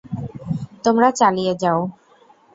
তোমরা 0.83 1.07
চালিয়ে 1.19 1.53
যাও! 1.61 1.79